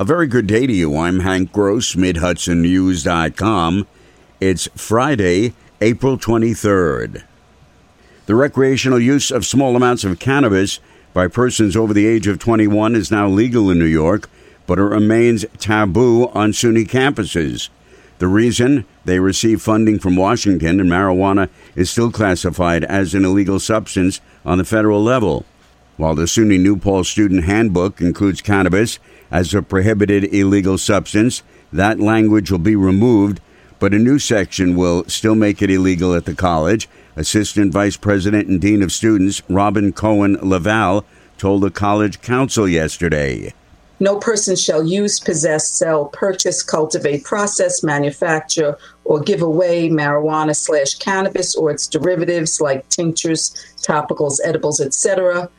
A 0.00 0.04
very 0.04 0.26
good 0.26 0.46
day 0.46 0.66
to 0.66 0.72
you. 0.72 0.96
I'm 0.96 1.20
Hank 1.20 1.52
Gross, 1.52 1.94
MidHudsonNews.com. 1.94 3.86
It's 4.40 4.66
Friday, 4.74 5.52
April 5.82 6.16
23rd. 6.16 7.24
The 8.24 8.34
recreational 8.34 8.98
use 8.98 9.30
of 9.30 9.44
small 9.44 9.76
amounts 9.76 10.04
of 10.04 10.18
cannabis 10.18 10.80
by 11.12 11.28
persons 11.28 11.76
over 11.76 11.92
the 11.92 12.06
age 12.06 12.26
of 12.26 12.38
21 12.38 12.96
is 12.96 13.10
now 13.10 13.28
legal 13.28 13.68
in 13.68 13.78
New 13.78 13.84
York, 13.84 14.30
but 14.66 14.78
it 14.78 14.84
remains 14.84 15.44
taboo 15.58 16.28
on 16.28 16.52
SUNY 16.52 16.86
campuses. 16.88 17.68
The 18.20 18.26
reason? 18.26 18.86
They 19.04 19.20
receive 19.20 19.60
funding 19.60 19.98
from 19.98 20.16
Washington, 20.16 20.80
and 20.80 20.88
marijuana 20.88 21.50
is 21.76 21.90
still 21.90 22.10
classified 22.10 22.84
as 22.84 23.12
an 23.12 23.26
illegal 23.26 23.60
substance 23.60 24.22
on 24.46 24.56
the 24.56 24.64
federal 24.64 25.04
level. 25.04 25.44
While 26.00 26.14
the 26.14 26.22
SUNY 26.22 26.58
New 26.58 26.78
Paltz 26.78 27.10
Student 27.10 27.44
Handbook 27.44 28.00
includes 28.00 28.40
cannabis 28.40 28.98
as 29.30 29.52
a 29.52 29.60
prohibited 29.60 30.32
illegal 30.32 30.78
substance, 30.78 31.42
that 31.74 32.00
language 32.00 32.50
will 32.50 32.58
be 32.58 32.74
removed, 32.74 33.38
but 33.78 33.92
a 33.92 33.98
new 33.98 34.18
section 34.18 34.76
will 34.76 35.04
still 35.08 35.34
make 35.34 35.60
it 35.60 35.70
illegal 35.70 36.14
at 36.14 36.24
the 36.24 36.34
college. 36.34 36.88
Assistant 37.16 37.74
Vice 37.74 37.98
President 37.98 38.48
and 38.48 38.62
Dean 38.62 38.82
of 38.82 38.92
Students 38.92 39.42
Robin 39.50 39.92
Cohen 39.92 40.38
Laval 40.40 41.04
told 41.36 41.60
the 41.60 41.70
college 41.70 42.22
council 42.22 42.66
yesterday. 42.66 43.52
No 44.02 44.16
person 44.18 44.56
shall 44.56 44.82
use, 44.82 45.20
possess, 45.20 45.68
sell, 45.68 46.06
purchase, 46.06 46.62
cultivate, 46.62 47.24
process, 47.24 47.82
manufacture, 47.82 48.78
or 49.04 49.20
give 49.20 49.42
away 49.42 49.90
marijuana 49.90 50.56
slash 50.56 50.94
cannabis 50.94 51.54
or 51.54 51.70
its 51.70 51.86
derivatives 51.86 52.58
like 52.58 52.88
tinctures, 52.88 53.54
topicals, 53.82 54.38
edibles, 54.42 54.80
etc 54.80 55.50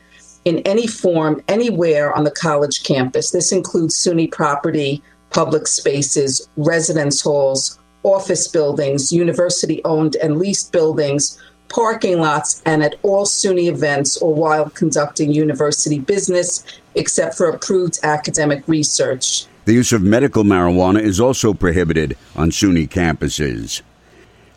in 0.44 0.58
any 0.60 0.86
form 0.86 1.42
anywhere 1.48 2.12
on 2.12 2.24
the 2.24 2.30
college 2.30 2.82
campus. 2.82 3.30
This 3.30 3.52
includes 3.52 3.94
SUNY 3.96 4.30
property, 4.30 5.02
public 5.30 5.66
spaces, 5.66 6.48
residence 6.56 7.20
halls, 7.20 7.78
office 8.02 8.48
buildings, 8.48 9.12
university 9.12 9.82
owned 9.84 10.16
and 10.16 10.38
leased 10.38 10.72
buildings, 10.72 11.38
parking 11.68 12.20
lots, 12.20 12.62
and 12.66 12.82
at 12.82 12.96
all 13.02 13.24
SUNY 13.24 13.68
events 13.68 14.16
or 14.18 14.34
while 14.34 14.68
conducting 14.70 15.32
university 15.32 15.98
business, 15.98 16.64
except 16.94 17.36
for 17.36 17.48
approved 17.48 17.98
academic 18.02 18.66
research. 18.66 19.46
The 19.64 19.74
use 19.74 19.92
of 19.92 20.02
medical 20.02 20.42
marijuana 20.42 21.00
is 21.00 21.20
also 21.20 21.54
prohibited 21.54 22.16
on 22.34 22.50
SUNY 22.50 22.88
campuses. 22.88 23.82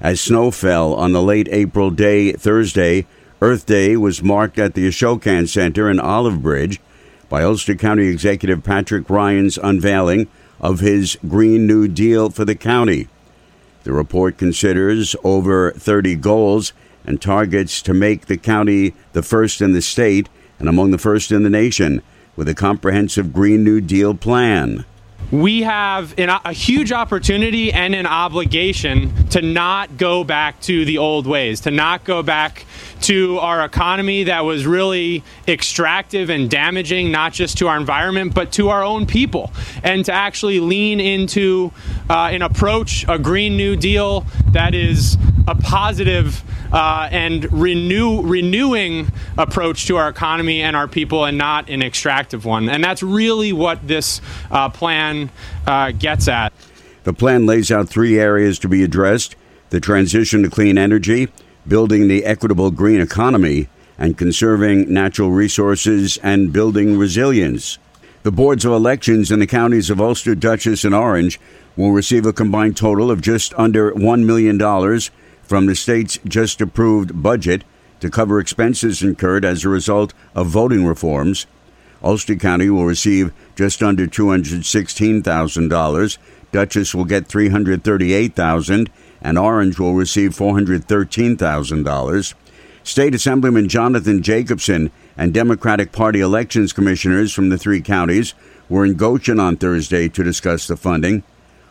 As 0.01 0.19
snow 0.19 0.51
fell 0.51 0.93
on 0.93 1.13
the 1.13 1.21
late 1.21 1.47
April 1.51 1.89
day 1.89 2.33
Thursday, 2.33 3.05
Earth 3.41 3.65
Day 3.65 3.97
was 3.97 4.23
marked 4.23 4.57
at 4.57 4.75
the 4.75 4.87
Ashokan 4.87 5.49
Center 5.49 5.89
in 5.89 5.99
Olive 5.99 6.41
Bridge 6.41 6.79
by 7.27 7.43
Ulster 7.43 7.75
County 7.75 8.07
Executive 8.07 8.63
Patrick 8.63 9.09
Ryan's 9.09 9.57
unveiling 9.57 10.27
of 10.61 10.79
his 10.79 11.17
Green 11.27 11.67
New 11.67 11.89
Deal 11.89 12.29
for 12.29 12.45
the 12.45 12.55
county. 12.55 13.09
The 13.83 13.91
report 13.91 14.37
considers 14.37 15.17
over 15.21 15.71
30 15.71 16.15
goals 16.15 16.71
and 17.03 17.21
targets 17.21 17.81
to 17.81 17.93
make 17.93 18.27
the 18.27 18.37
county 18.37 18.93
the 19.11 19.21
first 19.21 19.59
in 19.59 19.73
the 19.73 19.81
state 19.81 20.29
and 20.57 20.69
among 20.69 20.91
the 20.91 20.97
first 20.97 21.29
in 21.29 21.43
the 21.43 21.49
nation 21.49 22.01
with 22.37 22.47
a 22.47 22.55
comprehensive 22.55 23.33
Green 23.33 23.65
New 23.65 23.81
Deal 23.81 24.15
plan 24.15 24.85
we 25.35 25.63
have 25.63 26.17
an, 26.17 26.29
a 26.29 26.53
huge 26.53 26.91
opportunity 26.91 27.71
and 27.71 27.93
an 27.93 28.05
obligation 28.05 29.27
to 29.27 29.41
not 29.41 29.97
go 29.97 30.23
back 30.23 30.61
to 30.61 30.85
the 30.85 30.97
old 30.97 31.27
ways, 31.27 31.61
to 31.61 31.71
not 31.71 32.05
go 32.05 32.23
back 32.23 32.65
to 33.01 33.37
our 33.39 33.63
economy 33.65 34.23
that 34.23 34.45
was 34.45 34.65
really 34.65 35.23
extractive 35.47 36.29
and 36.29 36.49
damaging, 36.49 37.11
not 37.11 37.33
just 37.33 37.57
to 37.57 37.67
our 37.67 37.77
environment, 37.77 38.33
but 38.33 38.51
to 38.53 38.69
our 38.69 38.83
own 38.83 39.05
people, 39.05 39.51
and 39.83 40.05
to 40.05 40.13
actually 40.13 40.59
lean 40.59 40.99
into 40.99 41.71
uh, 42.09 42.29
an 42.31 42.41
approach, 42.41 43.05
a 43.09 43.19
Green 43.19 43.57
New 43.57 43.75
Deal 43.75 44.25
that 44.51 44.73
is 44.73 45.17
a 45.47 45.55
positive 45.55 46.43
uh, 46.73 47.07
and 47.11 47.51
renew 47.51 48.21
renewing 48.21 49.11
approach 49.37 49.85
to 49.87 49.97
our 49.97 50.09
economy 50.09 50.61
and 50.61 50.75
our 50.75 50.87
people, 50.87 51.25
and 51.25 51.37
not 51.37 51.69
an 51.69 51.81
extractive 51.81 52.45
one. 52.45 52.69
And 52.69 52.83
that's 52.83 53.03
really 53.03 53.53
what 53.53 53.87
this 53.87 54.21
uh, 54.51 54.69
plan 54.69 55.29
uh, 55.67 55.91
gets 55.91 56.27
at. 56.27 56.53
The 57.03 57.13
plan 57.13 57.45
lays 57.45 57.71
out 57.71 57.87
three 57.87 58.19
areas 58.19 58.59
to 58.59 58.67
be 58.67 58.83
addressed: 58.83 59.35
the 59.69 59.79
transition 59.79 60.43
to 60.43 60.49
clean 60.49 60.77
energy, 60.77 61.29
building 61.67 62.07
the 62.07 62.25
equitable 62.25 62.71
green 62.71 62.99
economy, 62.99 63.67
and 63.97 64.17
conserving 64.17 64.91
natural 64.91 65.31
resources 65.31 66.17
and 66.17 66.51
building 66.51 66.97
resilience. 66.97 67.77
The 68.23 68.31
boards 68.31 68.65
of 68.65 68.71
elections 68.71 69.31
in 69.31 69.37
the 69.37 69.45
counties 69.45 69.91
of 69.91 70.01
Ulster, 70.01 70.33
Dutchess, 70.33 70.83
and 70.83 70.95
Orange 70.95 71.39
will 71.77 71.91
receive 71.91 72.25
a 72.25 72.33
combined 72.33 72.75
total 72.75 73.11
of 73.11 73.21
just 73.21 73.53
under 73.55 73.91
$1 73.91 74.25
million 74.25 74.57
from 75.45 75.67
the 75.67 75.75
state's 75.75 76.17
just 76.27 76.61
approved 76.61 77.21
budget 77.21 77.63
to 77.99 78.09
cover 78.09 78.39
expenses 78.39 79.01
incurred 79.01 79.43
as 79.45 79.63
a 79.63 79.69
result 79.69 80.13
of 80.33 80.47
voting 80.47 80.85
reforms. 80.85 81.45
Ulster 82.03 82.35
County 82.35 82.69
will 82.69 82.85
receive 82.85 83.31
just 83.55 83.81
under 83.81 84.05
$216,000. 84.05 86.17
Dutchess 86.51 86.93
will 86.93 87.05
get 87.05 87.27
$338,000 87.27 88.89
and 89.21 89.37
Orange 89.37 89.79
will 89.79 89.93
receive 89.93 90.31
$413,000. 90.31 92.33
State 92.83 93.15
Assemblyman 93.15 93.67
Jonathan 93.67 94.21
Jacobson 94.21 94.91
and 95.17 95.33
Democratic 95.33 95.91
Party 95.91 96.19
elections 96.19 96.71
commissioners 96.71 97.33
from 97.33 97.49
the 97.49 97.57
three 97.57 97.81
counties 97.81 98.35
were 98.69 98.85
in 98.85 98.93
Goshen 98.93 99.39
on 99.39 99.57
Thursday 99.57 100.07
to 100.09 100.23
discuss 100.23 100.67
the 100.67 100.77
funding. 100.77 101.23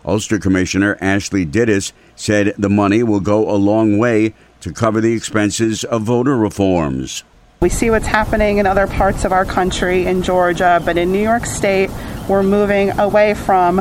Ulster 0.05 0.39
Commissioner 0.39 0.99
Ashley 1.01 1.47
Dittus 1.47 1.93
said 2.17 2.55
the 2.59 2.69
money 2.69 3.03
will 3.03 3.21
go 3.21 3.51
a 3.51 3.57
long 3.57 3.99
way 3.99 4.35
to 4.61 4.73
cover 4.73 5.01
the 5.01 5.13
expenses 5.13 5.85
of 5.85 6.03
voter 6.03 6.37
reforms. 6.37 7.25
We 7.61 7.69
see 7.71 7.89
what's 7.89 8.07
happening 8.07 8.59
in 8.59 8.67
other 8.67 8.87
parts 8.87 9.25
of 9.25 9.33
our 9.33 9.45
country, 9.45 10.07
in 10.07 10.23
Georgia, 10.23 10.83
but 10.85 10.99
in 10.99 11.13
New 11.13 11.23
York 11.23 11.47
State, 11.47 11.91
we're 12.29 12.43
moving 12.43 12.91
away 12.99 13.35
from 13.35 13.81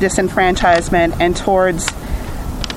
disenfranchisement 0.00 1.20
and 1.20 1.36
towards 1.36 1.88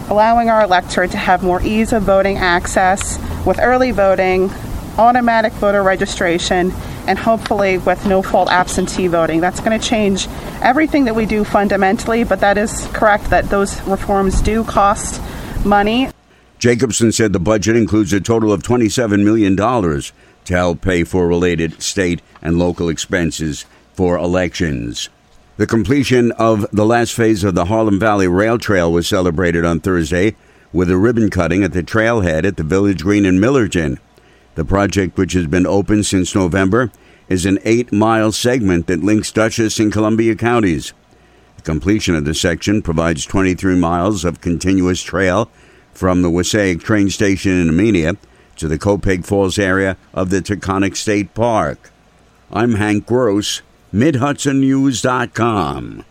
allowing 0.09 0.49
our 0.49 0.63
electorate 0.63 1.11
to 1.11 1.17
have 1.17 1.41
more 1.41 1.61
ease 1.61 1.93
of 1.93 2.03
voting 2.03 2.37
access 2.37 3.17
with 3.45 3.59
early 3.59 3.91
voting, 3.91 4.51
automatic 4.97 5.53
voter 5.53 5.81
registration, 5.81 6.71
and 7.07 7.19
hopefully 7.19 7.77
with 7.77 8.05
no 8.05 8.21
fault 8.21 8.49
absentee 8.49 9.07
voting. 9.07 9.41
That's 9.41 9.59
going 9.59 9.79
to 9.79 9.85
change 9.85 10.27
everything 10.61 11.05
that 11.05 11.15
we 11.15 11.25
do 11.25 11.43
fundamentally, 11.43 12.23
but 12.23 12.39
that 12.39 12.57
is 12.57 12.87
correct 12.93 13.29
that 13.29 13.49
those 13.49 13.81
reforms 13.83 14.41
do 14.41 14.63
cost 14.63 15.21
money. 15.65 16.09
Jacobson 16.59 17.11
said 17.11 17.33
the 17.33 17.39
budget 17.39 17.75
includes 17.75 18.13
a 18.13 18.21
total 18.21 18.53
of 18.53 18.63
$27 18.63 19.23
million 19.23 19.55
to 19.57 20.53
help 20.53 20.81
pay 20.81 21.03
for 21.03 21.27
related 21.27 21.81
state 21.81 22.21
and 22.41 22.57
local 22.57 22.89
expenses 22.89 23.65
for 23.93 24.17
elections. 24.17 25.09
The 25.57 25.67
completion 25.67 26.31
of 26.33 26.65
the 26.71 26.85
last 26.85 27.13
phase 27.13 27.43
of 27.43 27.53
the 27.53 27.65
Harlem 27.65 27.99
Valley 27.99 28.27
Rail 28.27 28.57
Trail 28.57 28.91
was 28.91 29.07
celebrated 29.07 29.65
on 29.65 29.79
Thursday 29.79 30.35
with 30.71 30.89
a 30.89 30.97
ribbon 30.97 31.29
cutting 31.29 31.63
at 31.63 31.73
the 31.73 31.83
trailhead 31.83 32.43
at 32.43 32.57
the 32.57 32.63
Village 32.63 33.03
Green 33.03 33.25
in 33.25 33.39
Millerton. 33.39 33.99
The 34.55 34.65
project, 34.65 35.17
which 35.17 35.33
has 35.33 35.47
been 35.47 35.65
open 35.65 36.03
since 36.03 36.35
November, 36.35 36.91
is 37.27 37.45
an 37.45 37.57
eight 37.63 37.91
mile 37.91 38.31
segment 38.31 38.85
that 38.87 39.03
links 39.03 39.31
Dutchess 39.31 39.79
and 39.79 39.91
Columbia 39.91 40.35
counties. 40.35 40.93
The 41.57 41.63
completion 41.63 42.15
of 42.15 42.23
the 42.25 42.35
section 42.35 42.81
provides 42.81 43.25
23 43.25 43.75
miles 43.75 44.25
of 44.25 44.41
continuous 44.41 45.01
trail 45.01 45.49
from 45.93 46.21
the 46.21 46.29
Wassaic 46.29 46.81
train 46.81 47.09
station 47.09 47.59
in 47.59 47.69
Amenia 47.69 48.17
to 48.57 48.67
the 48.67 48.77
Copake 48.77 49.25
Falls 49.25 49.57
area 49.57 49.97
of 50.13 50.29
the 50.29 50.41
Taconic 50.41 50.95
State 50.95 51.33
Park. 51.33 51.89
I'm 52.51 52.75
Hank 52.75 53.07
Gross, 53.07 53.63
MidHudsonNews.com. 53.93 56.05